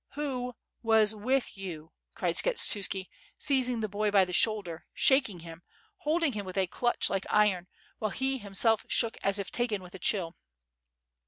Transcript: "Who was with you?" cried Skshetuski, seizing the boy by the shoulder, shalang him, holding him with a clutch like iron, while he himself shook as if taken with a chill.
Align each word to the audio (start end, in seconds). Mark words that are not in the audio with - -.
"Who 0.15 0.55
was 0.81 1.13
with 1.13 1.55
you?" 1.55 1.91
cried 2.15 2.35
Skshetuski, 2.35 3.05
seizing 3.37 3.81
the 3.81 3.87
boy 3.87 4.09
by 4.09 4.25
the 4.25 4.33
shoulder, 4.33 4.87
shalang 4.97 5.41
him, 5.41 5.61
holding 5.97 6.33
him 6.33 6.43
with 6.43 6.57
a 6.57 6.65
clutch 6.65 7.07
like 7.07 7.27
iron, 7.31 7.67
while 7.99 8.09
he 8.09 8.39
himself 8.39 8.83
shook 8.89 9.15
as 9.21 9.37
if 9.37 9.51
taken 9.51 9.83
with 9.83 9.93
a 9.93 9.99
chill. 9.99 10.33